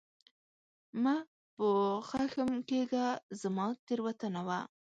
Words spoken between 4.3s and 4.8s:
وه!